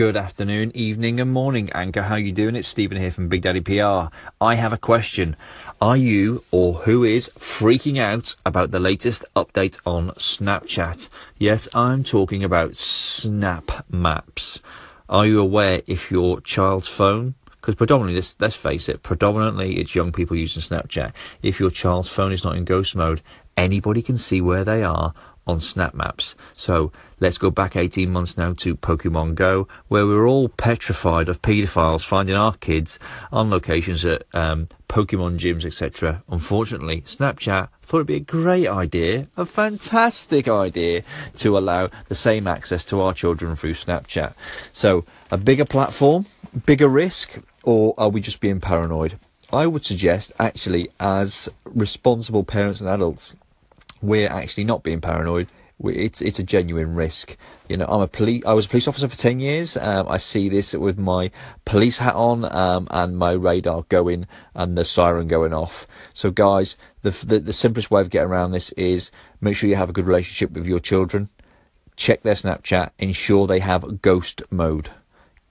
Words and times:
Good 0.00 0.16
afternoon, 0.16 0.72
evening, 0.74 1.20
and 1.20 1.30
morning, 1.30 1.68
Anchor. 1.72 2.00
How 2.00 2.14
you 2.14 2.32
doing? 2.32 2.56
It's 2.56 2.66
Stephen 2.66 2.96
here 2.96 3.10
from 3.10 3.28
Big 3.28 3.42
Daddy 3.42 3.60
PR. 3.60 4.08
I 4.40 4.54
have 4.54 4.72
a 4.72 4.78
question. 4.78 5.36
Are 5.78 5.94
you 5.94 6.42
or 6.50 6.72
who 6.72 7.04
is 7.04 7.30
freaking 7.38 7.98
out 7.98 8.34
about 8.46 8.70
the 8.70 8.80
latest 8.80 9.26
update 9.36 9.78
on 9.84 10.12
Snapchat? 10.12 11.10
Yes, 11.36 11.68
I'm 11.74 12.02
talking 12.02 12.42
about 12.42 12.76
Snap 12.76 13.84
Maps. 13.90 14.58
Are 15.10 15.26
you 15.26 15.38
aware 15.38 15.82
if 15.86 16.10
your 16.10 16.40
child's 16.40 16.88
phone 16.88 17.34
because 17.60 17.74
predominantly, 17.74 18.14
let's, 18.14 18.40
let's 18.40 18.56
face 18.56 18.88
it, 18.88 19.02
predominantly 19.02 19.76
it's 19.76 19.94
young 19.94 20.12
people 20.12 20.34
using 20.34 20.62
Snapchat. 20.62 21.12
If 21.42 21.60
your 21.60 21.70
child's 21.70 22.08
phone 22.08 22.32
is 22.32 22.42
not 22.42 22.56
in 22.56 22.64
ghost 22.64 22.96
mode, 22.96 23.20
anybody 23.54 24.00
can 24.00 24.16
see 24.16 24.40
where 24.40 24.64
they 24.64 24.82
are 24.82 25.12
on 25.50 25.60
Snap 25.60 25.94
Maps. 25.94 26.34
So 26.54 26.92
let's 27.18 27.38
go 27.38 27.50
back 27.50 27.76
18 27.76 28.10
months 28.10 28.38
now 28.38 28.54
to 28.54 28.76
Pokemon 28.76 29.34
Go, 29.34 29.68
where 29.88 30.06
we 30.06 30.14
were 30.14 30.26
all 30.26 30.48
petrified 30.48 31.28
of 31.28 31.42
paedophiles 31.42 32.04
finding 32.04 32.36
our 32.36 32.54
kids 32.54 32.98
on 33.32 33.50
locations 33.50 34.04
at 34.04 34.24
um, 34.34 34.68
Pokemon 34.88 35.38
gyms, 35.38 35.64
etc. 35.64 36.22
Unfortunately, 36.28 37.02
Snapchat 37.02 37.68
thought 37.82 37.98
it'd 37.98 38.06
be 38.06 38.16
a 38.16 38.20
great 38.20 38.68
idea, 38.68 39.28
a 39.36 39.44
fantastic 39.44 40.48
idea, 40.48 41.02
to 41.36 41.58
allow 41.58 41.88
the 42.08 42.14
same 42.14 42.46
access 42.46 42.84
to 42.84 43.00
our 43.00 43.12
children 43.12 43.54
through 43.56 43.74
Snapchat. 43.74 44.32
So, 44.72 45.04
a 45.30 45.36
bigger 45.36 45.64
platform, 45.64 46.26
bigger 46.66 46.88
risk, 46.88 47.38
or 47.62 47.94
are 47.98 48.08
we 48.08 48.20
just 48.20 48.40
being 48.40 48.60
paranoid? 48.60 49.18
I 49.52 49.66
would 49.66 49.84
suggest, 49.84 50.32
actually, 50.38 50.88
as 51.00 51.48
responsible 51.64 52.44
parents 52.44 52.80
and 52.80 52.88
adults, 52.88 53.34
we're 54.02 54.28
actually 54.28 54.64
not 54.64 54.82
being 54.82 55.00
paranoid. 55.00 55.48
It's 55.82 56.20
it's 56.20 56.38
a 56.38 56.42
genuine 56.42 56.94
risk. 56.94 57.38
You 57.68 57.78
know, 57.78 57.86
I'm 57.86 58.02
a 58.02 58.06
police. 58.06 58.42
I 58.44 58.52
was 58.52 58.66
a 58.66 58.68
police 58.68 58.86
officer 58.86 59.08
for 59.08 59.16
ten 59.16 59.40
years. 59.40 59.78
Um, 59.78 60.06
I 60.10 60.18
see 60.18 60.50
this 60.50 60.74
with 60.74 60.98
my 60.98 61.30
police 61.64 61.98
hat 61.98 62.14
on 62.14 62.44
um, 62.44 62.86
and 62.90 63.16
my 63.16 63.32
radar 63.32 63.84
going 63.88 64.26
and 64.54 64.76
the 64.76 64.84
siren 64.84 65.26
going 65.26 65.54
off. 65.54 65.86
So, 66.12 66.30
guys, 66.30 66.76
the, 67.00 67.10
the 67.10 67.38
the 67.38 67.52
simplest 67.54 67.90
way 67.90 68.02
of 68.02 68.10
getting 68.10 68.28
around 68.28 68.50
this 68.50 68.72
is 68.72 69.10
make 69.40 69.56
sure 69.56 69.70
you 69.70 69.76
have 69.76 69.88
a 69.88 69.94
good 69.94 70.06
relationship 70.06 70.52
with 70.52 70.66
your 70.66 70.80
children. 70.80 71.30
Check 71.96 72.22
their 72.22 72.34
Snapchat. 72.34 72.90
Ensure 72.98 73.46
they 73.46 73.60
have 73.60 74.02
ghost 74.02 74.42
mode 74.50 74.90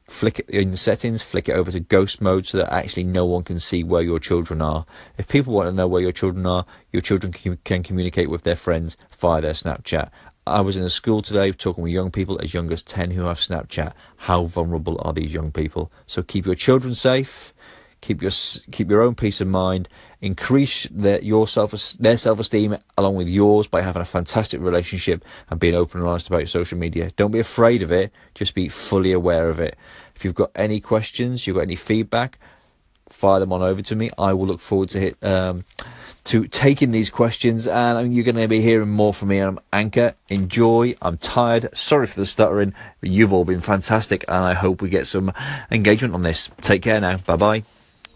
flick 0.10 0.40
it 0.40 0.50
in 0.50 0.76
settings, 0.76 1.22
flick 1.22 1.48
it 1.48 1.54
over 1.54 1.72
to 1.72 1.80
ghost 1.80 2.22
mode 2.22 2.46
so 2.46 2.58
that 2.58 2.74
actually 2.74 3.04
no 3.04 3.26
one 3.26 3.44
can 3.44 3.60
see 3.60 3.84
where 3.84 4.02
your 4.02 4.20
children 4.20 4.62
are. 4.62 4.86
If 5.18 5.28
people 5.28 5.54
want 5.54 5.68
to 5.68 5.72
know 5.72 5.88
where 5.88 6.02
your 6.02 6.12
children 6.12 6.46
are, 6.46 6.66
your 6.92 7.02
children 7.02 7.32
can, 7.32 7.84
communicate 7.84 8.30
with 8.30 8.44
their 8.44 8.56
friends 8.56 8.98
via 9.18 9.42
their 9.42 9.52
Snapchat. 9.52 10.10
I 10.48 10.62
was 10.62 10.78
in 10.78 10.84
a 10.84 10.90
school 10.90 11.22
today 11.22 11.52
talking 11.52 11.84
with 11.84 11.94
young 11.94 12.10
people 12.10 12.40
as 12.42 12.54
young 12.54 12.72
as 12.72 12.82
10 12.82 13.12
who 13.12 13.24
have 13.24 13.40
Snapchat. 13.40 13.94
How 14.18 14.46
vulnerable 14.46 15.00
are 15.04 15.14
these 15.14 15.34
young 15.34 15.52
people? 15.52 15.92
So 16.08 16.24
keep 16.24 16.46
your 16.46 16.56
children 16.56 16.96
safe 16.96 17.54
keep 18.02 18.22
your 18.22 18.32
keep 18.72 18.90
your 18.90 19.02
own 19.02 19.16
peace 19.16 19.42
of 19.42 19.48
mind, 19.48 19.90
increase 20.22 20.88
their 20.92 21.22
your 21.22 21.48
self 21.48 21.72
their 22.00 22.18
self 22.18 22.40
esteem 22.40 22.78
along 22.98 23.16
with 23.16 23.28
yours 23.28 23.68
by 23.68 23.82
having 23.82 24.02
a 24.02 24.06
fantastic 24.06 24.62
relationship 24.62 25.24
and 25.50 25.60
being 25.60 25.76
open 25.76 26.00
and 26.00 26.10
honest 26.10 26.28
about 26.28 26.40
your 26.40 26.48
social 26.48 26.78
media. 26.78 27.12
Don't 27.16 27.32
be 27.32 27.40
afraid 27.40 27.82
of 27.82 27.92
it; 27.92 28.12
just 28.36 28.56
be 28.56 28.68
fully 28.68 29.12
aware 29.12 29.50
of 29.50 29.60
it. 29.60 29.78
If 30.16 30.26
you've 30.26 30.36
got 30.36 30.52
any 30.56 30.80
questions, 30.80 31.48
you've 31.48 31.56
got 31.56 31.64
any 31.64 31.76
feedback, 31.76 32.40
fire 33.10 33.40
them 33.40 33.54
on 33.54 33.62
over 33.62 33.82
to 33.82 33.96
me. 33.96 34.10
I 34.18 34.34
will 34.34 34.48
look 34.48 34.60
forward 34.60 34.90
to 34.90 35.00
hit. 35.00 35.24
Um, 35.24 35.66
to 36.26 36.48
taking 36.48 36.92
these 36.92 37.10
questions, 37.10 37.66
and 37.66 38.14
you're 38.14 38.24
going 38.26 38.36
to 38.36 38.48
be 38.48 38.62
hearing 38.62 38.90
more 38.90 39.14
from 39.14 39.30
me. 39.30 39.40
I'm 39.40 39.60
Anchor. 39.74 40.14
Enjoy. 40.28 40.96
I'm 41.02 41.18
tired. 41.18 41.76
Sorry 41.76 42.06
for 42.06 42.20
the 42.20 42.26
stuttering, 42.26 42.76
but 43.02 43.10
you've 43.10 43.34
all 43.34 43.46
been 43.46 43.62
fantastic, 43.62 44.26
and 44.28 44.38
I 44.38 44.54
hope 44.54 44.82
we 44.82 44.90
get 44.90 45.08
some 45.08 45.34
engagement 45.72 46.14
on 46.14 46.22
this. 46.22 46.52
Take 46.62 46.84
care 46.84 47.02
now. 47.02 47.18
Bye 47.18 47.36
bye. 47.36 47.79